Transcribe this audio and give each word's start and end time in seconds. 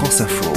France 0.00 0.22
Info. 0.22 0.50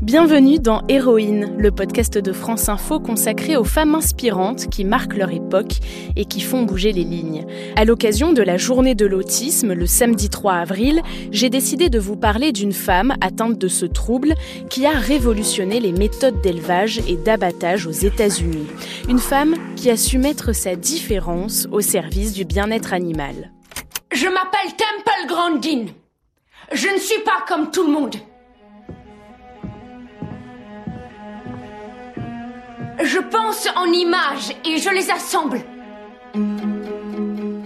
Bienvenue 0.00 0.58
dans 0.58 0.80
Héroïne, 0.88 1.54
le 1.58 1.70
podcast 1.70 2.16
de 2.16 2.32
France 2.32 2.70
Info 2.70 2.98
consacré 2.98 3.58
aux 3.58 3.64
femmes 3.64 3.94
inspirantes 3.94 4.70
qui 4.70 4.86
marquent 4.86 5.18
leur 5.18 5.30
époque 5.32 5.74
et 6.16 6.24
qui 6.24 6.40
font 6.40 6.62
bouger 6.62 6.92
les 6.92 7.04
lignes. 7.04 7.44
À 7.76 7.84
l'occasion 7.84 8.32
de 8.32 8.40
la 8.40 8.56
journée 8.56 8.94
de 8.94 9.04
l'autisme, 9.04 9.74
le 9.74 9.84
samedi 9.84 10.30
3 10.30 10.54
avril, 10.54 11.02
j'ai 11.30 11.50
décidé 11.50 11.90
de 11.90 11.98
vous 11.98 12.16
parler 12.16 12.52
d'une 12.52 12.72
femme 12.72 13.12
atteinte 13.20 13.58
de 13.58 13.68
ce 13.68 13.84
trouble 13.84 14.32
qui 14.70 14.86
a 14.86 14.92
révolutionné 14.92 15.78
les 15.78 15.92
méthodes 15.92 16.40
d'élevage 16.40 17.00
et 17.06 17.16
d'abattage 17.16 17.86
aux 17.86 17.90
États-Unis. 17.90 18.66
Une 19.10 19.18
femme 19.18 19.56
qui 19.76 19.90
a 19.90 19.98
su 19.98 20.16
mettre 20.16 20.54
sa 20.54 20.74
différence 20.74 21.68
au 21.70 21.82
service 21.82 22.32
du 22.32 22.46
bien-être 22.46 22.94
animal. 22.94 23.52
Je 24.10 24.24
m'appelle 24.24 24.70
Temple 24.78 25.28
Grandin. 25.28 26.01
Je 26.74 26.88
ne 26.88 26.98
suis 26.98 27.20
pas 27.22 27.44
comme 27.46 27.70
tout 27.70 27.86
le 27.86 27.92
monde. 27.92 28.16
Je 33.02 33.18
pense 33.18 33.68
en 33.76 33.86
images 33.86 34.54
et 34.64 34.78
je 34.78 34.88
les 34.90 35.10
assemble. 35.10 35.60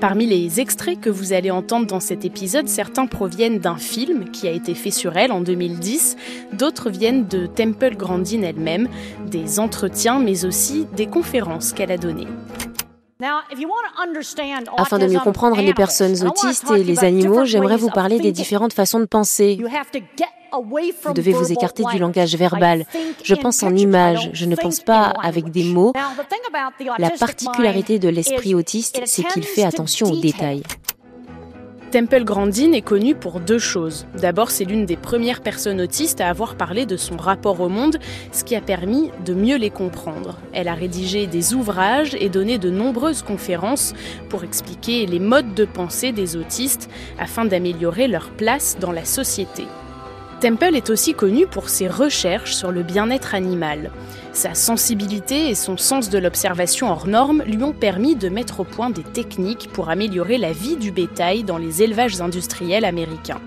Parmi 0.01 0.27
les 0.27 0.61
extraits 0.61 1.01
que 1.01 1.09
vous 1.11 1.33
allez 1.33 1.51
entendre 1.51 1.87
dans 1.87 2.01
cet 2.01 2.25
épisode, 2.25 2.69
certains 2.69 3.07
proviennent 3.07 3.59
d'un 3.59 3.77
film 3.77 4.31
qui 4.31 4.49
a 4.49 4.51
été 4.51 4.75
fait 4.75 4.91
sur 4.91 5.17
elle 5.17 5.33
en 5.33 5.41
2010, 5.41 6.17
d'autres 6.53 6.91
viennent 6.91 7.27
de 7.27 7.47
Temple 7.47 7.97
Grandin 7.97 8.43
elle-même, 8.43 8.89
des 9.27 9.61
entretiens 9.61 10.19
mais 10.19 10.45
aussi 10.45 10.87
des 10.97 11.07
conférences 11.07 11.73
qu'elle 11.73 11.93
a 11.93 11.99
données. 11.99 12.29
Afin 14.77 14.99
de 14.99 15.07
mieux 15.07 15.21
comprendre 15.21 15.61
les 15.61 15.75
personnes 15.75 16.27
autistes 16.27 16.71
et 16.71 16.85
les 16.85 17.05
animaux, 17.05 17.45
j'aimerais 17.45 17.77
vous 17.77 17.91
parler 17.91 18.19
des 18.19 18.33
différentes 18.33 18.73
façons 18.73 19.01
de 19.01 19.07
penser. 19.07 19.59
Vous 20.53 21.13
devez 21.13 21.33
vous 21.33 21.53
écarter 21.53 21.85
du 21.91 21.99
langage 21.99 22.37
verbal. 22.37 22.87
Je 23.23 23.35
pense 23.35 23.63
en 23.63 23.75
images, 23.75 24.31
je 24.33 24.47
ne 24.47 24.57
pense 24.57 24.81
pas 24.81 25.13
avec 25.23 25.51
des 25.51 25.65
mots. 25.65 25.93
La 26.99 27.11
particularité 27.11 27.99
de 27.99 28.09
l'esprit 28.09 28.55
autiste, 28.55 29.01
c'est 29.05 29.25
qu'il 29.25 29.45
fait 29.45 29.65
attention 29.65 30.07
aux 30.07 30.21
détails. 30.21 30.63
Temple 31.97 32.25
Grandin 32.25 32.73
est 32.73 32.83
connue 32.83 33.15
pour 33.15 33.41
deux 33.41 33.59
choses. 33.59 34.07
D'abord, 34.21 34.51
c'est 34.51 34.67
l'une 34.67 34.85
des 34.85 34.99
premières 34.99 35.41
personnes 35.41 35.81
autistes 35.81 36.21
à 36.21 36.29
avoir 36.29 36.55
parlé 36.55 36.85
de 36.85 36.99
son 36.99 37.17
rapport 37.17 37.59
au 37.63 37.71
monde, 37.71 37.97
ce 38.33 38.45
qui 38.45 38.55
a 38.55 38.61
permis 38.61 39.11
de 39.25 39.33
mieux 39.33 39.57
les 39.57 39.71
comprendre. 39.71 40.37
Elle 40.53 40.69
a 40.69 40.75
rédigé 40.75 41.27
des 41.27 41.55
ouvrages 41.55 42.15
et 42.21 42.29
donné 42.29 42.59
de 42.59 42.69
nombreuses 42.69 43.23
conférences 43.23 43.95
pour 44.29 44.45
expliquer 44.45 45.07
les 45.07 45.21
modes 45.21 45.55
de 45.55 45.65
pensée 45.65 46.13
des 46.13 46.37
autistes 46.37 46.91
afin 47.19 47.47
d'améliorer 47.47 48.09
leur 48.09 48.29
place 48.29 48.77
dans 48.79 48.93
la 48.93 49.07
société. 49.07 49.65
Temple 50.41 50.77
est 50.77 50.91
aussi 50.91 51.15
connu 51.15 51.47
pour 51.47 51.71
ses 51.71 51.89
recherches 51.89 52.53
sur 52.53 52.71
le 52.71 52.83
bien-être 52.83 53.35
animal. 53.35 53.91
Sa 54.33 54.53
sensibilité 54.53 55.49
et 55.49 55.55
son 55.55 55.79
sens 55.79 56.11
de 56.11 56.19
l'observation 56.19 56.91
hors 56.91 57.07
norme 57.07 57.43
lui 57.47 57.63
ont 57.65 57.73
permis 57.73 58.17
de 58.17 58.29
mettre 58.29 58.61
au 58.61 58.65
point 58.65 58.91
des 58.91 59.03
techniques 59.03 59.71
pour 59.73 59.89
améliorer 59.89 60.37
la 60.37 60.53
vie 60.53 60.77
du 60.77 60.91
bétail 60.91 61.43
dans 61.43 61.57
les 61.57 61.83
élevages 61.83 62.21
industriels 62.21 62.85
américains. 62.85 63.41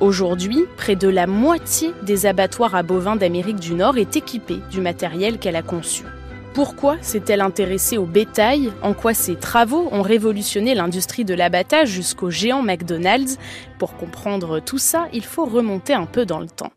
Aujourd'hui, 0.00 0.64
près 0.78 0.96
de 0.96 1.08
la 1.08 1.26
moitié 1.26 1.92
des 2.02 2.24
abattoirs 2.24 2.74
à 2.74 2.82
bovins 2.82 3.16
d'Amérique 3.16 3.60
du 3.60 3.74
Nord 3.74 3.98
est 3.98 4.16
équipé 4.16 4.56
du 4.70 4.80
matériel 4.80 5.38
qu'elle 5.38 5.56
a 5.56 5.62
conçu. 5.62 6.04
Pourquoi 6.52 6.96
s'est-elle 7.00 7.42
intéressée 7.42 7.96
au 7.96 8.06
bétail 8.06 8.72
En 8.82 8.92
quoi 8.92 9.14
ses 9.14 9.36
travaux 9.36 9.88
ont 9.92 10.02
révolutionné 10.02 10.74
l'industrie 10.74 11.24
de 11.24 11.32
l'abattage 11.32 11.88
jusqu'au 11.88 12.28
géant 12.28 12.62
McDonald's? 12.62 13.38
Pour 13.78 13.96
comprendre 13.96 14.58
tout 14.58 14.78
ça, 14.78 15.06
il 15.12 15.24
faut 15.24 15.46
remonter 15.46 15.94
un 15.94 16.06
peu 16.06 16.26
dans 16.26 16.40
le 16.40 16.48
temps. 16.48 16.72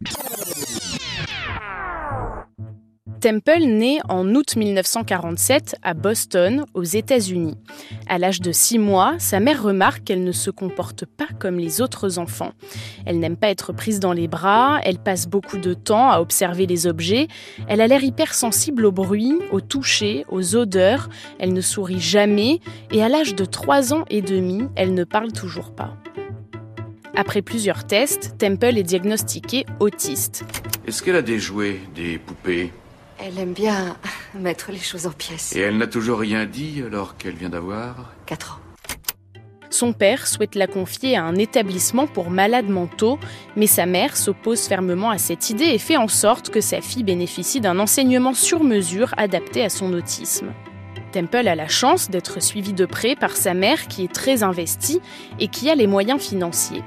Temple 3.24 3.64
naît 3.68 4.00
en 4.10 4.36
août 4.36 4.58
1947 4.58 5.78
à 5.82 5.94
Boston, 5.94 6.66
aux 6.74 6.84
États-Unis. 6.84 7.56
À 8.10 8.18
l'âge 8.18 8.42
de 8.42 8.52
6 8.52 8.80
mois, 8.80 9.16
sa 9.18 9.40
mère 9.40 9.64
remarque 9.64 10.04
qu'elle 10.04 10.26
ne 10.26 10.34
se 10.34 10.50
comporte 10.50 11.06
pas 11.06 11.30
comme 11.40 11.58
les 11.58 11.80
autres 11.80 12.20
enfants. 12.20 12.52
Elle 13.06 13.20
n'aime 13.20 13.38
pas 13.38 13.48
être 13.48 13.72
prise 13.72 14.02
dans 14.02 14.12
les 14.12 14.28
bras, 14.28 14.82
elle 14.84 14.98
passe 14.98 15.26
beaucoup 15.26 15.58
de 15.58 15.74
temps 15.74 16.10
à 16.10 16.20
observer 16.20 16.66
les 16.66 16.86
objets, 16.86 17.30
elle 17.70 17.80
a 17.80 17.88
l'air 17.88 18.04
hypersensible 18.04 18.86
au 18.86 18.92
bruit, 18.92 19.40
au 19.54 19.62
toucher, 19.62 20.26
aux 20.28 20.58
odeurs, 20.58 21.08
elle 21.40 21.54
ne 21.54 21.62
sourit 21.62 22.02
jamais 22.02 22.60
et 22.92 23.02
à 23.02 23.08
l'âge 23.08 23.36
de 23.36 23.46
3 23.46 23.94
ans 23.94 24.04
et 24.10 24.22
demi, 24.22 24.64
elle 24.76 24.94
ne 24.94 25.06
parle 25.06 25.32
toujours 25.32 25.74
pas. 25.74 25.96
Après 27.16 27.42
plusieurs 27.42 27.88
tests, 27.88 28.36
Temple 28.38 28.78
est 28.78 28.84
diagnostiquée 28.84 29.66
autiste. 29.80 30.44
Est-ce 30.86 31.02
qu'elle 31.02 31.16
a 31.16 31.22
des 31.22 31.40
jouets, 31.40 31.80
des 31.96 32.18
poupées? 32.18 32.74
Elle 33.24 33.40
aime 33.40 33.54
bien 33.54 33.98
mettre 34.34 34.72
les 34.72 34.80
choses 34.80 35.08
en 35.08 35.12
pièces. 35.12 35.56
Et 35.56 35.62
elle 35.62 35.78
n'a 35.78 35.88
toujours 35.88 36.20
rien 36.20 36.46
dit 36.46 36.84
alors 36.86 37.18
qu'elle 37.18 37.36
vient 37.36 37.50
d'avoir 37.50 38.14
4 38.26 38.54
ans. 38.54 38.60
Son 39.70 39.92
père 39.92 40.28
souhaite 40.28 40.54
la 40.54 40.68
confier 40.68 41.18
à 41.18 41.24
un 41.24 41.36
établissement 41.36 42.06
pour 42.06 42.30
malades 42.30 42.70
mentaux, 42.70 43.18
mais 43.56 43.66
sa 43.66 43.88
mère 43.88 44.16
s'oppose 44.16 44.68
fermement 44.68 45.10
à 45.10 45.18
cette 45.18 45.50
idée 45.50 45.66
et 45.66 45.80
fait 45.80 45.98
en 45.98 46.08
sorte 46.08 46.52
que 46.52 46.62
sa 46.62 46.80
fille 46.80 47.04
bénéficie 47.04 47.60
d'un 47.60 47.80
enseignement 47.80 48.36
sur 48.36 48.64
mesure 48.64 49.16
adapté 49.18 49.64
à 49.64 49.70
son 49.70 49.92
autisme. 49.94 50.54
Temple 51.12 51.48
a 51.48 51.56
la 51.56 51.68
chance 51.68 52.12
d'être 52.12 52.42
suivie 52.42 52.74
de 52.74 52.86
près 52.86 53.16
par 53.16 53.36
sa 53.36 53.56
mère 53.56 53.88
qui 53.88 54.04
est 54.04 54.14
très 54.14 54.44
investie 54.44 55.00
et 55.40 55.48
qui 55.48 55.72
a 55.72 55.76
les 55.76 55.88
moyens 55.88 56.22
financiers. 56.22 56.84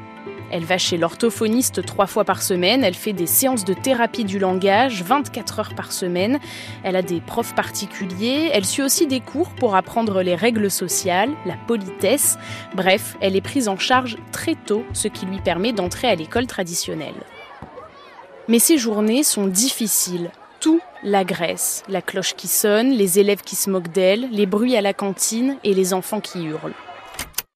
Elle 0.51 0.65
va 0.65 0.79
chez 0.79 0.97
l'orthophoniste 0.97 1.85
trois 1.85 2.07
fois 2.07 2.25
par 2.25 2.43
semaine, 2.43 2.85
elle 2.85 2.95
fait 2.95 3.13
des 3.13 3.27
séances 3.27 3.65
de 3.65 3.75
thérapie 3.75 4.25
du 4.25 4.39
langage 4.39 5.03
24 5.03 5.59
heures 5.59 5.75
par 5.75 5.93
semaine, 5.93 6.39
elle 6.85 6.97
a 6.97 7.03
des 7.03 7.21
profs 7.21 7.55
particuliers, 7.55 8.51
elle 8.53 8.65
suit 8.65 8.83
aussi 8.83 9.07
des 9.07 9.21
cours 9.21 9.51
pour 9.51 9.75
apprendre 9.75 10.23
les 10.23 10.35
règles 10.35 10.71
sociales, 10.71 11.31
la 11.47 11.57
politesse, 11.67 12.39
bref, 12.75 13.17
elle 13.21 13.37
est 13.37 13.41
prise 13.41 13.69
en 13.69 13.79
charge 13.79 14.17
très 14.33 14.55
tôt, 14.55 14.85
ce 14.93 15.09
qui 15.09 15.27
lui 15.27 15.41
permet 15.41 15.73
d'entrer 15.73 16.09
à 16.09 16.15
l'école 16.15 16.47
traditionnelle. 16.47 17.15
Mais 18.49 18.61
ces 18.61 18.79
journées 18.79 19.25
sont 19.25 19.49
difficiles. 19.49 20.31
Tout 20.61 20.81
l'agresse. 21.03 21.83
La 21.89 22.01
cloche 22.01 22.35
qui 22.35 22.49
sonne, 22.49 22.91
les 22.91 23.19
élèves 23.19 23.43
qui 23.43 23.57
se 23.57 23.69
moquent 23.69 23.93
d'elle, 23.93 24.29
les 24.31 24.47
bruits 24.47 24.77
à 24.77 24.81
la 24.81 24.95
cantine 24.95 25.57
et 25.65 25.75
les 25.75 25.93
enfants 25.93 26.21
qui 26.21 26.45
hurlent. 26.45 26.75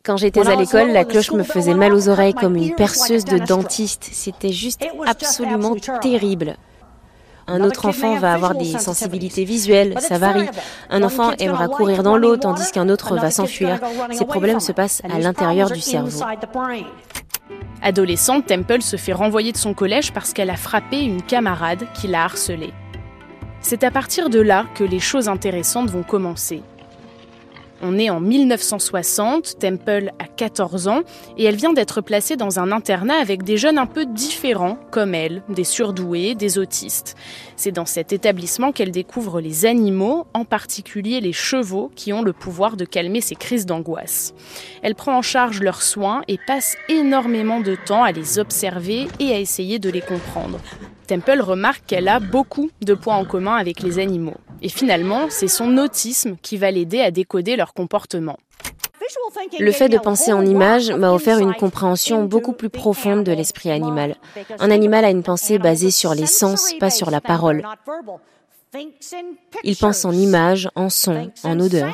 Quand 0.02 0.16
j'étais 0.16 0.48
à 0.48 0.56
l'école, 0.56 0.92
la 0.92 1.04
cloche 1.04 1.30
me 1.32 1.42
faisait 1.42 1.74
mal 1.74 1.92
aux 1.92 2.08
oreilles 2.08 2.32
comme 2.32 2.56
une 2.56 2.74
perceuse 2.74 3.26
de 3.26 3.36
dentiste. 3.36 4.08
C'était 4.10 4.52
juste 4.52 4.82
absolument 5.06 5.74
terrible. 6.00 6.56
Un 7.46 7.62
autre 7.62 7.86
enfant 7.86 8.16
va 8.16 8.32
avoir 8.32 8.54
des 8.54 8.78
sensibilités 8.78 9.44
visuelles, 9.44 9.94
ça 10.00 10.16
varie. 10.16 10.48
Un 10.88 11.02
enfant 11.02 11.32
aimera 11.38 11.68
courir 11.68 12.02
dans 12.02 12.16
l'eau 12.16 12.38
tandis 12.38 12.70
qu'un 12.70 12.88
autre 12.88 13.16
va 13.16 13.30
s'enfuir. 13.30 13.78
Ces 14.12 14.24
problèmes 14.24 14.60
se 14.60 14.72
passent 14.72 15.02
à 15.04 15.18
l'intérieur 15.18 15.70
du 15.70 15.80
cerveau. 15.80 16.24
Adolescente, 17.82 18.46
Temple 18.46 18.82
se 18.82 18.96
fait 18.96 19.12
renvoyer 19.12 19.52
de 19.52 19.56
son 19.58 19.74
collège 19.74 20.12
parce 20.12 20.32
qu'elle 20.32 20.50
a 20.50 20.56
frappé 20.56 21.00
une 21.00 21.22
camarade 21.22 21.86
qui 21.94 22.08
l'a 22.08 22.24
harcelée. 22.24 22.72
C'est 23.60 23.84
à 23.84 23.90
partir 23.90 24.30
de 24.30 24.40
là 24.40 24.64
que 24.74 24.84
les 24.84 25.00
choses 25.00 25.28
intéressantes 25.28 25.90
vont 25.90 26.02
commencer. 26.02 26.62
On 27.82 27.98
est 27.98 28.10
en 28.10 28.20
1960, 28.20 29.58
Temple 29.58 30.10
a 30.18 30.26
14 30.26 30.88
ans 30.88 31.00
et 31.38 31.44
elle 31.44 31.56
vient 31.56 31.72
d'être 31.72 32.02
placée 32.02 32.36
dans 32.36 32.58
un 32.58 32.72
internat 32.72 33.14
avec 33.14 33.42
des 33.42 33.56
jeunes 33.56 33.78
un 33.78 33.86
peu 33.86 34.04
différents 34.04 34.78
comme 34.90 35.14
elle, 35.14 35.42
des 35.48 35.64
surdoués, 35.64 36.34
des 36.34 36.58
autistes. 36.58 37.16
C'est 37.56 37.72
dans 37.72 37.86
cet 37.86 38.12
établissement 38.12 38.72
qu'elle 38.72 38.90
découvre 38.90 39.40
les 39.40 39.64
animaux, 39.64 40.26
en 40.34 40.44
particulier 40.44 41.20
les 41.20 41.32
chevaux 41.32 41.90
qui 41.96 42.12
ont 42.12 42.22
le 42.22 42.34
pouvoir 42.34 42.76
de 42.76 42.84
calmer 42.84 43.22
ses 43.22 43.34
crises 43.34 43.64
d'angoisse. 43.64 44.34
Elle 44.82 44.94
prend 44.94 45.16
en 45.16 45.22
charge 45.22 45.62
leurs 45.62 45.82
soins 45.82 46.22
et 46.28 46.38
passe 46.46 46.76
énormément 46.90 47.60
de 47.60 47.76
temps 47.76 48.04
à 48.04 48.12
les 48.12 48.38
observer 48.38 49.08
et 49.20 49.32
à 49.32 49.38
essayer 49.38 49.78
de 49.78 49.88
les 49.88 50.02
comprendre. 50.02 50.60
Temple 51.06 51.40
remarque 51.40 51.84
qu'elle 51.86 52.08
a 52.08 52.20
beaucoup 52.20 52.70
de 52.82 52.94
points 52.94 53.16
en 53.16 53.24
commun 53.24 53.56
avec 53.56 53.80
les 53.80 53.98
animaux. 53.98 54.36
Et 54.62 54.68
finalement, 54.68 55.26
c'est 55.30 55.48
son 55.48 55.78
autisme 55.78 56.36
qui 56.42 56.56
va 56.56 56.70
l'aider 56.70 57.00
à 57.00 57.10
décoder 57.10 57.56
leur 57.56 57.72
comportement. 57.72 58.38
Le 59.58 59.72
fait 59.72 59.88
de 59.88 59.98
penser 59.98 60.32
en 60.32 60.44
images 60.44 60.90
m'a 60.90 61.12
offert 61.12 61.38
une 61.38 61.54
compréhension 61.54 62.24
beaucoup 62.24 62.52
plus 62.52 62.70
profonde 62.70 63.24
de 63.24 63.32
l'esprit 63.32 63.70
animal. 63.70 64.16
Un 64.58 64.70
animal 64.70 65.04
a 65.04 65.10
une 65.10 65.22
pensée 65.22 65.58
basée 65.58 65.90
sur 65.90 66.14
les 66.14 66.26
sens, 66.26 66.74
pas 66.78 66.90
sur 66.90 67.10
la 67.10 67.20
parole. 67.20 67.62
Il 69.64 69.76
pense 69.76 70.04
en 70.04 70.12
images, 70.12 70.68
en 70.74 70.90
sons, 70.90 71.30
en 71.42 71.58
odeurs. 71.58 71.92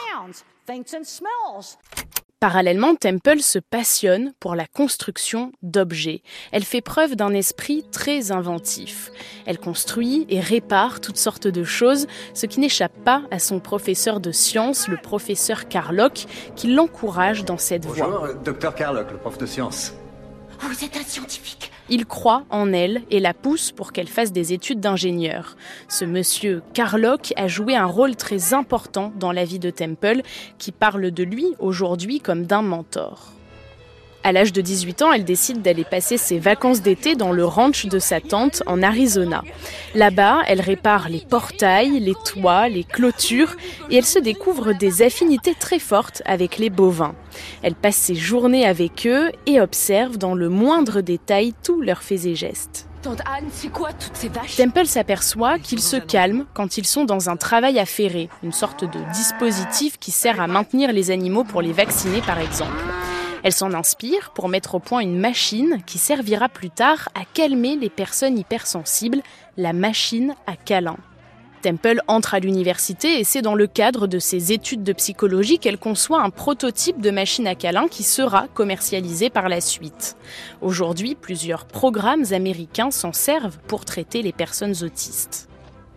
Parallèlement, 2.47 2.95
Temple 2.95 3.41
se 3.41 3.59
passionne 3.59 4.33
pour 4.39 4.55
la 4.55 4.69
construction 4.69 5.51
d'objets. 5.63 6.23
Elle 6.53 6.63
fait 6.63 6.81
preuve 6.81 7.17
d'un 7.17 7.35
esprit 7.35 7.83
très 7.91 8.31
inventif. 8.31 9.11
Elle 9.47 9.59
construit 9.59 10.27
et 10.29 10.39
répare 10.39 11.01
toutes 11.01 11.17
sortes 11.17 11.49
de 11.49 11.65
choses, 11.65 12.07
ce 12.35 12.47
qui 12.47 12.61
n'échappe 12.61 12.97
pas 13.05 13.23
à 13.33 13.41
son 13.41 13.59
professeur 13.59 14.21
de 14.21 14.31
sciences, 14.31 14.87
le 14.87 14.97
professeur 14.97 15.67
Carlock, 15.67 16.27
qui 16.55 16.73
l'encourage 16.73 17.45
dans 17.45 17.59
cette 17.59 17.83
Bonjour, 17.83 18.07
voie. 18.07 18.35
docteur 18.35 18.77
Carlock, 18.77 19.11
le 19.11 19.19
prof 19.19 19.39
de 19.39 19.47
sciences. 19.47 19.95
Vous 20.61 20.85
êtes 20.85 20.97
un 20.97 21.03
scientifique. 21.03 21.66
Il 21.89 22.07
croit 22.07 22.45
en 22.51 22.73
elle 22.73 23.03
et 23.11 23.21
la 23.21 23.35
pousse 23.35 23.71
pour 23.71 23.93
qu'elle 23.93 24.09
fasse 24.09 24.33
des 24.33 24.53
études 24.53 24.81
d'ingénieur. 24.81 25.57
Ce 25.89 26.05
monsieur 26.05 26.63
Carlock 26.75 27.33
a 27.37 27.47
joué 27.47 27.77
un 27.77 27.87
rôle 27.87 28.17
très 28.17 28.55
important 28.55 29.13
dans 29.19 29.33
la 29.33 29.45
vie 29.45 29.61
de 29.61 29.71
Temple, 29.71 30.23
qui 30.59 30.73
parle 30.73 31.11
de 31.11 31.23
lui 31.23 31.47
aujourd'hui 31.59 32.19
comme 32.21 32.45
d'un 32.45 32.63
mentor. 32.63 33.36
À 34.27 34.33
l'âge 34.33 34.53
de 34.53 34.61
18 34.61 35.03
ans, 35.03 35.13
elle 35.13 35.25
décide 35.25 35.63
d'aller 35.63 35.85
passer 35.85 36.17
ses 36.17 36.41
vacances 36.41 36.83
d'été 36.83 37.15
dans 37.15 37.31
le 37.31 37.45
ranch 37.45 37.87
de 37.87 38.01
sa 38.01 38.21
tante 38.21 38.61
en 38.67 38.83
Arizona. 38.83 39.45
Là-bas, 39.95 40.41
elle 40.49 40.61
répare 40.61 41.09
les 41.09 41.21
portails, 41.21 42.01
les 42.01 42.17
toits, 42.25 42.69
les 42.69 42.83
clôtures 42.83 43.55
et 43.89 43.99
elle 43.99 44.05
se 44.05 44.19
découvre 44.19 44.73
des 44.73 45.03
affinités 45.03 45.55
très 45.55 45.79
fortes 45.79 46.23
avec 46.25 46.59
les 46.59 46.71
bovins. 46.71 47.15
Elle 47.63 47.77
passe 47.77 47.95
ses 47.95 48.17
journées 48.17 48.67
avec 48.67 49.07
eux 49.07 49.31
et 49.47 49.61
observe 49.61 50.19
dans 50.19 50.35
le 50.35 50.49
moindre 50.49 51.03
détail 51.03 51.55
tous 51.63 51.81
leurs 51.81 52.03
faits 52.03 52.27
et 52.27 52.35
gestes. 52.35 52.89
Temple 54.57 54.87
s'aperçoit 54.87 55.61
qu'ils 55.61 55.81
se 55.81 55.99
calment 55.99 56.47
quand 56.53 56.79
ils 56.79 56.87
sont 56.87 57.05
dans 57.05 57.31
un 57.31 57.37
travail 57.37 57.79
affairé, 57.79 58.29
une 58.43 58.51
sorte 58.51 58.83
de 58.83 58.99
dispositif 59.13 59.99
qui 60.01 60.11
sert 60.11 60.41
à 60.41 60.49
maintenir 60.49 60.93
les 60.93 61.13
animaux 61.13 61.45
pour 61.45 61.63
les 61.63 61.73
vacciner 61.73 62.21
par 62.23 62.41
exemple. 62.41 62.75
Elle 63.47 63.53
s'en 63.53 63.75
inspire 63.75 64.33
pour 64.35 64.49
mettre 64.49 64.75
au 64.75 64.81
point 64.81 64.99
une 64.99 65.21
machine 65.21 65.81
qui 65.87 65.99
servira 65.99 66.49
plus 66.49 66.69
tard 66.69 67.11
à 67.15 67.21
calmer 67.33 67.77
les 67.77 67.91
personnes 67.91 68.37
hypersensibles, 68.37 69.23
la 69.57 69.73
machine 69.73 70.35
à 70.49 70.57
câlin. 70.57 70.97
Temple 71.63 72.01
entre 72.09 72.35
à 72.35 72.41
l'université 72.41 73.21
et 73.21 73.23
c'est 73.23 73.43
dans 73.43 73.55
le 73.55 73.69
cadre 73.69 74.09
de 74.09 74.19
ses 74.19 74.51
études 74.51 74.83
de 74.83 74.93
psychologie 74.93 75.61
qu'elle 75.61 75.79
conçoit 75.79 76.23
un 76.23 76.31
prototype 76.31 77.01
de 77.01 77.13
machine 77.13 77.47
à 77.47 77.55
câlin 77.55 77.87
qui 77.87 78.03
sera 78.03 78.49
commercialisé 78.49 79.31
par 79.31 79.49
la 79.49 79.61
suite. 79.61 80.17
Aujourd'hui, 80.61 81.15
plusieurs 81.15 81.67
programmes 81.67 82.25
américains 82.33 82.91
s'en 82.91 83.13
servent 83.13 83.59
pour 83.69 83.85
traiter 83.85 84.23
les 84.23 84.33
personnes 84.33 84.75
autistes. 84.83 85.49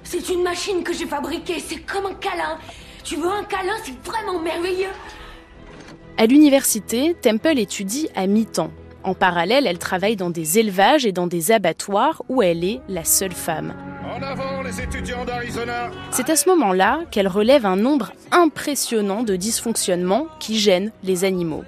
C'est 0.03 0.29
une 0.29 0.43
machine 0.43 0.83
que 0.83 0.93
j'ai 0.93 1.07
fabriquée, 1.07 1.59
c'est 1.59 1.81
comme 1.81 2.05
un 2.05 2.13
câlin. 2.13 2.59
Tu 3.03 3.15
veux 3.15 3.31
un 3.31 3.43
câlin, 3.43 3.73
c'est 3.83 3.99
vraiment 4.07 4.39
merveilleux. 4.39 4.93
À 6.19 6.25
l'université, 6.25 7.15
Temple 7.21 7.57
étudie 7.59 8.09
à 8.13 8.27
mi-temps. 8.27 8.71
En 9.05 9.13
parallèle, 9.13 9.65
elle 9.65 9.77
travaille 9.77 10.17
dans 10.17 10.29
des 10.29 10.59
élevages 10.59 11.05
et 11.05 11.13
dans 11.13 11.27
des 11.27 11.53
abattoirs 11.53 12.23
où 12.27 12.41
elle 12.41 12.65
est 12.65 12.81
la 12.89 13.05
seule 13.05 13.31
femme. 13.31 13.73
C'est 16.11 16.29
à 16.29 16.35
ce 16.35 16.49
moment-là 16.49 16.99
qu'elle 17.09 17.29
relève 17.29 17.65
un 17.65 17.77
nombre 17.77 18.11
impressionnant 18.33 19.23
de 19.23 19.37
dysfonctionnements 19.37 20.27
qui 20.41 20.59
gênent 20.59 20.91
les 21.03 21.23
animaux. 21.23 21.63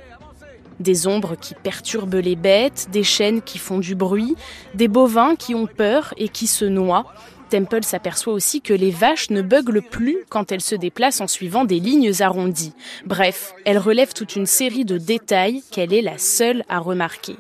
Des 0.82 1.08
ombres 1.08 1.38
qui 1.40 1.56
perturbent 1.56 2.16
les 2.16 2.36
bêtes, 2.36 2.90
des 2.92 3.04
chaînes 3.04 3.42
qui 3.42 3.58
font 3.58 3.78
du 3.78 3.96
bruit, 3.96 4.36
des 4.76 4.90
bovins 4.90 5.38
qui 5.38 5.56
ont 5.56 5.66
peur 5.66 6.14
et 6.18 6.28
qui 6.28 6.48
se 6.48 6.66
noient, 6.66 7.06
Temple 7.52 7.84
s'aperçoit 7.84 8.32
aussi 8.32 8.62
que 8.62 8.74
les 8.74 8.92
vaches 8.92 9.30
ne 9.30 9.42
buglent 9.42 9.82
plus 9.82 10.20
quand 10.30 10.54
elles 10.54 10.62
se 10.62 10.74
déplacent 10.74 11.20
en 11.20 11.28
suivant 11.28 11.66
des 11.66 11.82
lignes 11.82 12.14
arrondies. 12.22 12.74
Bref, 13.06 13.54
elle 13.66 13.78
relève 13.78 14.14
toute 14.14 14.38
une 14.38 14.46
série 14.46 14.86
de 14.86 14.98
détails 14.98 15.62
qu'elle 15.70 15.94
est 15.94 16.02
la 16.02 16.18
seule 16.18 16.64
à 16.70 16.80
remarquer. 16.80 17.36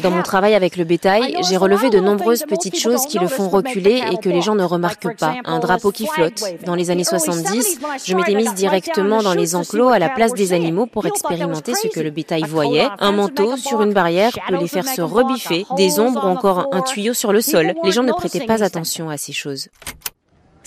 Dans 0.00 0.10
mon 0.10 0.22
travail 0.22 0.54
avec 0.54 0.76
le 0.76 0.84
bétail, 0.84 1.36
j'ai 1.48 1.56
relevé 1.56 1.90
de 1.90 2.00
nombreuses 2.00 2.44
petites 2.44 2.78
choses 2.78 3.06
qui 3.06 3.18
le 3.18 3.28
font 3.28 3.48
reculer 3.48 4.02
et 4.10 4.16
que 4.16 4.30
les 4.30 4.40
gens 4.40 4.54
ne 4.54 4.64
remarquent 4.64 5.16
pas. 5.16 5.34
Un 5.44 5.58
drapeau 5.58 5.92
qui 5.92 6.06
flotte. 6.06 6.42
Dans 6.64 6.74
les 6.74 6.90
années 6.90 7.04
70, 7.04 7.78
je 8.04 8.14
m'étais 8.14 8.34
mise 8.34 8.54
directement 8.54 9.22
dans 9.22 9.34
les 9.34 9.54
enclos 9.54 9.88
à 9.88 9.98
la 9.98 10.08
place 10.08 10.32
des 10.32 10.52
animaux 10.52 10.86
pour 10.86 11.06
expérimenter 11.06 11.74
ce 11.74 11.88
que 11.88 12.00
le 12.00 12.10
bétail 12.10 12.42
voyait. 12.44 12.88
Un 12.98 13.12
manteau 13.12 13.56
sur 13.56 13.82
une 13.82 13.92
barrière 13.92 14.32
peut 14.48 14.56
les 14.56 14.68
faire 14.68 14.88
se 14.88 15.02
rebiffer, 15.02 15.66
des 15.76 16.00
ombres 16.00 16.24
ou 16.24 16.28
encore 16.28 16.68
un 16.72 16.80
tuyau 16.80 17.12
sur 17.12 17.32
le 17.32 17.40
sol. 17.40 17.74
Les 17.84 17.92
gens 17.92 18.02
ne 18.02 18.12
prêtaient 18.12 18.46
pas 18.46 18.62
attention 18.62 19.10
à 19.10 19.18
ces 19.18 19.32
choses. 19.32 19.68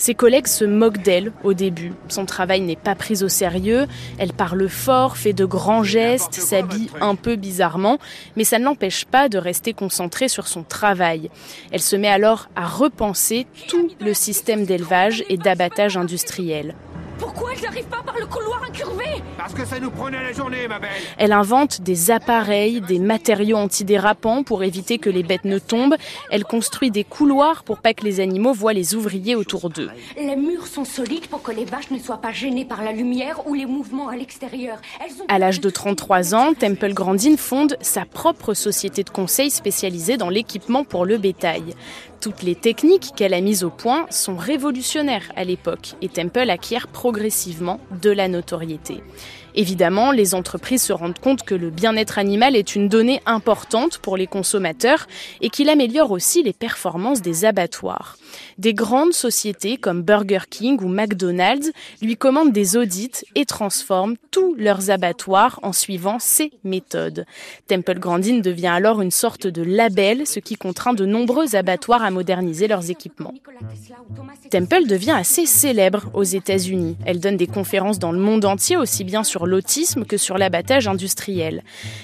Ses 0.00 0.14
collègues 0.14 0.46
se 0.46 0.64
moquent 0.64 1.02
d'elle 1.02 1.30
au 1.44 1.52
début. 1.52 1.92
Son 2.08 2.24
travail 2.24 2.62
n'est 2.62 2.74
pas 2.74 2.94
pris 2.94 3.22
au 3.22 3.28
sérieux. 3.28 3.86
Elle 4.16 4.32
parle 4.32 4.66
fort, 4.66 5.18
fait 5.18 5.34
de 5.34 5.44
grands 5.44 5.82
gestes, 5.82 6.32
s'habille 6.32 6.88
un 7.02 7.16
peu 7.16 7.36
bizarrement, 7.36 7.98
mais 8.34 8.44
ça 8.44 8.58
ne 8.58 8.64
l'empêche 8.64 9.04
pas 9.04 9.28
de 9.28 9.36
rester 9.36 9.74
concentrée 9.74 10.28
sur 10.28 10.48
son 10.48 10.62
travail. 10.62 11.28
Elle 11.70 11.82
se 11.82 11.96
met 11.96 12.08
alors 12.08 12.48
à 12.56 12.66
repenser 12.66 13.46
tout 13.68 13.90
le 14.00 14.14
système 14.14 14.64
d'élevage 14.64 15.22
et 15.28 15.36
d'abattage 15.36 15.98
industriel. 15.98 16.74
Pourquoi 17.20 17.50
je 17.54 17.62
n'arrive 17.62 17.84
pas 17.84 18.02
par 18.04 18.18
le 18.18 18.24
couloir 18.24 18.62
incurvé 18.66 19.04
Parce 19.36 19.52
que 19.52 19.66
ça 19.66 19.78
nous 19.78 19.90
prenait 19.90 20.22
la 20.22 20.32
journée, 20.32 20.66
ma 20.66 20.78
belle. 20.78 20.90
Elle 21.18 21.32
invente 21.32 21.82
des 21.82 22.10
appareils, 22.10 22.80
des 22.80 22.98
matériaux 22.98 23.58
antidérapants 23.58 24.42
pour 24.42 24.62
éviter 24.62 24.96
que 24.96 25.10
les 25.10 25.22
bêtes 25.22 25.44
ne 25.44 25.58
tombent. 25.58 25.96
Elle 26.30 26.44
construit 26.44 26.90
des 26.90 27.04
couloirs 27.04 27.62
pour 27.62 27.78
pas 27.78 27.92
que 27.92 28.04
les 28.04 28.20
animaux 28.20 28.54
voient 28.54 28.72
les 28.72 28.94
ouvriers 28.94 29.36
autour 29.36 29.68
d'eux. 29.68 29.90
Les 30.16 30.34
murs 30.34 30.66
sont 30.66 30.86
solides 30.86 31.26
pour 31.26 31.42
que 31.42 31.52
les 31.52 31.66
vaches 31.66 31.90
ne 31.90 31.98
soient 31.98 32.22
pas 32.22 32.32
gênées 32.32 32.64
par 32.64 32.82
la 32.82 32.92
lumière 32.92 33.46
ou 33.46 33.52
les 33.52 33.66
mouvements 33.66 34.08
à 34.08 34.16
l'extérieur. 34.16 34.78
À 35.28 35.38
l'âge 35.38 35.60
de 35.60 35.68
33 35.68 36.34
ans, 36.34 36.54
Temple 36.54 36.94
Grandin 36.94 37.36
fonde 37.36 37.76
sa 37.82 38.06
propre 38.06 38.54
société 38.54 39.02
de 39.02 39.10
conseil 39.10 39.50
spécialisée 39.50 40.16
dans 40.16 40.30
l'équipement 40.30 40.84
pour 40.84 41.04
le 41.04 41.18
bétail. 41.18 41.74
Toutes 42.20 42.42
les 42.42 42.54
techniques 42.54 43.12
qu'elle 43.16 43.32
a 43.32 43.40
mises 43.40 43.64
au 43.64 43.70
point 43.70 44.04
sont 44.10 44.36
révolutionnaires 44.36 45.32
à 45.36 45.44
l'époque 45.44 45.94
et 46.02 46.10
Temple 46.10 46.50
acquiert 46.50 46.86
progressivement 46.86 47.80
de 48.02 48.10
la 48.10 48.28
notoriété. 48.28 49.02
Évidemment, 49.54 50.12
les 50.12 50.34
entreprises 50.34 50.82
se 50.82 50.92
rendent 50.92 51.18
compte 51.18 51.42
que 51.42 51.54
le 51.54 51.70
bien-être 51.70 52.18
animal 52.18 52.56
est 52.56 52.74
une 52.74 52.88
donnée 52.88 53.20
importante 53.26 53.98
pour 53.98 54.16
les 54.16 54.26
consommateurs 54.26 55.06
et 55.40 55.50
qu'il 55.50 55.68
améliore 55.68 56.10
aussi 56.10 56.42
les 56.42 56.52
performances 56.52 57.22
des 57.22 57.44
abattoirs. 57.44 58.16
Des 58.58 58.74
grandes 58.74 59.12
sociétés 59.12 59.76
comme 59.76 60.02
Burger 60.02 60.40
King 60.48 60.80
ou 60.82 60.88
McDonald's 60.88 61.72
lui 62.02 62.16
commandent 62.16 62.52
des 62.52 62.76
audits 62.76 63.24
et 63.34 63.44
transforment 63.44 64.16
tous 64.30 64.54
leurs 64.54 64.90
abattoirs 64.90 65.58
en 65.62 65.72
suivant 65.72 66.18
ces 66.18 66.52
méthodes. 66.64 67.24
Temple 67.66 67.98
Grandin 67.98 68.38
devient 68.38 68.68
alors 68.68 69.00
une 69.00 69.10
sorte 69.10 69.46
de 69.46 69.62
label, 69.62 70.26
ce 70.26 70.40
qui 70.40 70.56
contraint 70.56 70.94
de 70.94 71.06
nombreux 71.06 71.56
abattoirs 71.56 72.02
à 72.02 72.10
moderniser 72.10 72.68
leurs 72.68 72.90
équipements. 72.90 73.34
Temple 74.50 74.86
devient 74.86 75.10
assez 75.12 75.46
célèbre 75.46 76.10
aux 76.14 76.22
États-Unis. 76.22 76.96
Elle 77.04 77.20
donne 77.20 77.36
des 77.36 77.46
conférences 77.46 77.98
dans 77.98 78.12
le 78.12 78.18
monde 78.18 78.44
entier, 78.44 78.76
aussi 78.76 79.04
bien 79.04 79.24
sur 79.24 79.39
l'autisme 79.46 80.04
que 80.04 80.16
sur 80.16 80.38
l'abattage 80.38 80.88
industriel. 80.88 81.62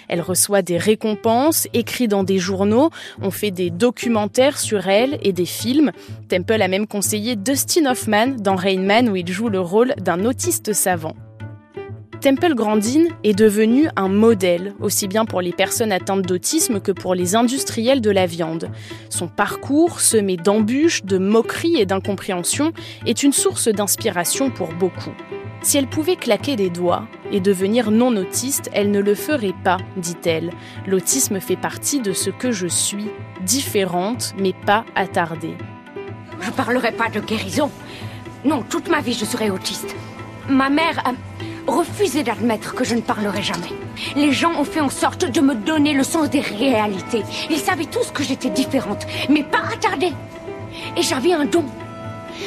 Elle 0.09 0.21
reçoit 0.21 0.63
des 0.63 0.79
récompenses, 0.79 1.69
écrit 1.73 2.09
dans 2.09 2.25
des 2.25 2.39
journaux, 2.39 2.91
on 3.21 3.31
fait 3.31 3.51
des 3.51 3.71
documentaires 3.71 4.59
sur 4.59 4.89
elle 4.89 5.19
et 5.23 5.33
des 5.33 5.47
films. 5.47 5.93
Temple 6.29 6.63
a 6.63 6.69
même 6.69 6.87
conseillé 6.87 7.37
Dustin 7.37 7.87
Hoffman 7.87 8.37
dans 8.39 8.57
Rain 8.57 8.83
Man 8.83 9.09
où 9.09 9.17
il 9.17 9.31
joue 9.31 9.49
le 9.49 9.61
rôle 9.61 9.95
d'un 9.99 10.25
autiste 10.25 10.73
savant. 10.73 11.15
Temple 12.21 12.55
Grandin 12.55 13.05
est 13.25 13.39
devenu 13.39 13.89
un 13.95 14.09
modèle, 14.09 14.75
aussi 14.81 15.07
bien 15.07 15.25
pour 15.27 15.41
les 15.41 15.53
personnes 15.53 15.93
atteintes 15.93 16.23
d'autisme 16.23 16.81
que 16.81 16.91
pour 16.91 17.15
les 17.15 17.37
industriels 17.37 18.01
de 18.01 18.11
la 18.11 18.27
viande. 18.27 18.71
Son 19.11 19.29
parcours, 19.29 20.01
semé 20.01 20.37
d'embûches, 20.37 21.05
de 21.05 21.19
moqueries 21.19 21.77
et 21.77 21.87
d'incompréhension, 21.87 22.73
est 23.07 23.23
une 23.23 23.33
source 23.33 23.69
d'inspiration 23.69 24.51
pour 24.51 24.73
beaucoup. 24.73 25.15
Si 25.67 25.77
elle 25.77 25.89
pouvait 25.89 26.15
claquer 26.15 26.55
des 26.55 26.71
doigts 26.71 27.09
et 27.33 27.41
devenir 27.41 27.91
non 27.91 28.17
autiste, 28.17 28.71
elle 28.73 28.93
ne 28.93 29.01
le 29.01 29.17
ferait 29.17 29.53
pas, 29.65 29.79
dit-elle. 29.97 30.53
L'autisme 30.87 31.41
fait 31.41 31.57
partie 31.57 31.99
de 31.99 32.13
ce 32.13 32.31
que 32.31 32.53
je 32.53 32.69
suis, 32.69 33.09
différente 33.41 34.33
mais 34.39 34.53
pas 34.53 34.85
attardée. 34.95 35.57
Je 36.41 36.53
parlerai 36.53 36.93
pas 36.93 37.09
de 37.09 37.19
guérison. 37.19 37.69
Non, 38.45 38.63
toute 38.63 38.89
ma 38.89 39.01
vie 39.01 39.13
je 39.13 39.25
serai 39.25 39.51
autiste. 39.51 39.97
Ma 40.49 40.71
mère 40.71 41.03
a 41.05 41.15
refusé 41.67 42.23
d'admettre 42.23 42.77
que 42.77 42.85
je 42.85 42.95
ne 42.95 43.01
parlerai 43.01 43.43
jamais. 43.43 43.73
Les 44.15 44.31
gens 44.31 44.53
ont 44.61 44.65
fait 44.65 44.79
en 44.79 44.89
sorte 44.89 45.29
de 45.29 45.41
me 45.41 45.57
donner 45.57 45.95
le 45.95 46.05
sens 46.05 46.31
des 46.31 46.43
réalités. 46.43 47.25
Ils 47.51 47.59
savaient 47.59 47.87
tous 47.87 48.13
que 48.13 48.23
j'étais 48.23 48.51
différente, 48.51 49.05
mais 49.29 49.43
pas 49.43 49.65
attardée. 49.75 50.13
Et 50.97 51.03
j'avais 51.03 51.33
un 51.33 51.45
don. 51.45 51.65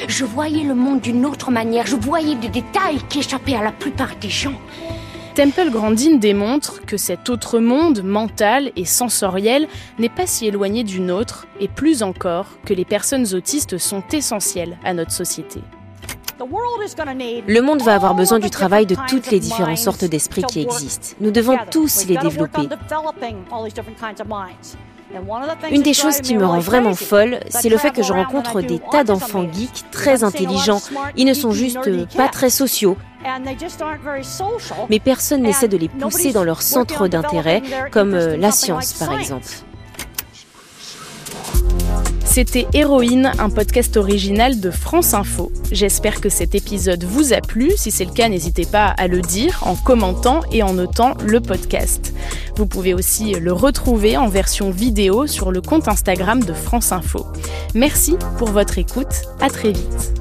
Je 0.08 0.26
voyais 0.26 0.64
le 0.64 0.76
monde 0.76 1.02
d'une 1.02 1.26
autre 1.26 1.52
manière. 1.52 1.86
Je 1.86 1.96
voyais 1.96 2.36
des 2.36 2.50
détails 2.50 3.00
qui 3.10 3.20
échappaient 3.20 3.56
à 3.56 3.64
la 3.64 3.72
plupart 3.72 4.16
des 4.20 4.30
gens. 4.30 4.54
Temple 5.36 5.70
Grandin 5.70 6.16
démontre 6.16 6.86
que 6.86 6.98
cet 6.98 7.30
autre 7.30 7.60
monde 7.60 8.04
mental 8.04 8.72
et 8.76 8.84
sensoriel 8.84 9.68
n'est 9.98 10.10
pas 10.10 10.28
si 10.28 10.48
éloigné 10.48 10.84
du 10.84 11.00
nôtre 11.00 11.48
et 11.60 11.68
plus 11.70 12.04
encore 12.04 12.48
que 12.66 12.74
les 12.74 12.84
personnes 12.84 13.26
autistes 13.34 13.78
sont 13.78 14.04
essentielles 14.12 14.78
à 14.84 14.94
notre 14.94 15.12
société. 15.12 15.62
Le 16.40 17.60
monde 17.62 17.82
va 17.82 17.96
avoir 17.96 18.16
besoin 18.16 18.40
du 18.40 18.50
travail 18.50 18.86
de 18.86 18.96
toutes 19.08 19.30
les 19.30 19.40
différentes 19.40 19.78
sortes 19.78 20.06
d'esprits 20.06 20.44
qui 20.44 20.62
existent. 20.62 21.16
Nous 21.20 21.32
devons 21.32 21.58
tous 21.70 22.06
les 22.08 22.18
développer. 22.18 22.68
Une 25.72 25.82
des 25.82 25.94
choses 25.94 26.22
qui 26.22 26.36
me 26.36 26.46
rend 26.46 26.60
vraiment 26.60 26.94
folle, 26.94 27.40
c'est 27.50 27.70
le 27.70 27.78
fait 27.78 27.92
que 27.92 28.04
je 28.04 28.14
rencontre 28.14 28.62
des 28.62 28.80
tas 28.92 29.04
d'enfants 29.04 29.48
geeks 29.52 29.86
très 29.92 30.24
intelligents. 30.24 30.82
Ils 31.16 31.26
ne 31.26 31.34
sont 31.34 31.52
juste 31.52 31.90
pas 32.16 32.28
très 32.28 32.50
sociaux. 32.50 32.98
Mais 34.90 35.00
personne 35.00 35.42
n'essaie 35.42 35.68
de 35.68 35.78
les 35.78 35.90
pousser 35.90 36.32
dans 36.32 36.44
leur 36.44 36.62
centre 36.62 37.08
d'intérêt, 37.08 37.62
comme 37.92 38.14
euh, 38.14 38.38
la 38.38 38.52
science 38.52 38.94
par 38.94 39.14
exemple. 39.14 39.48
C'était 42.30 42.68
Héroïne, 42.74 43.32
un 43.40 43.50
podcast 43.50 43.98
original 43.98 44.60
de 44.60 44.70
France 44.70 45.16
Info. 45.16 45.52
J'espère 45.72 46.22
que 46.22 46.30
cet 46.30 46.54
épisode 46.54 47.04
vous 47.04 47.34
a 47.34 47.42
plu. 47.42 47.72
Si 47.76 47.90
c'est 47.90 48.06
le 48.06 48.12
cas, 48.12 48.30
n'hésitez 48.30 48.66
pas 48.66 48.86
à 48.86 49.08
le 49.08 49.20
dire 49.22 49.64
en 49.66 49.76
commentant 49.76 50.42
et 50.52 50.62
en 50.62 50.74
notant 50.74 51.16
le 51.26 51.42
podcast. 51.42 52.14
Vous 52.56 52.68
pouvez 52.68 52.94
aussi 52.94 53.34
le 53.34 53.52
retrouver 53.52 54.16
en 54.16 54.28
version 54.28 54.70
vidéo 54.70 55.26
sur 55.26 55.52
le 55.52 55.60
compte 55.60 55.88
Instagram 55.88 56.44
de 56.44 56.54
France 56.54 56.92
Info. 56.92 57.26
Merci 57.74 58.16
pour 58.38 58.50
votre 58.50 58.78
écoute. 58.78 59.24
À 59.42 59.50
très 59.50 59.72
vite. 59.72 60.19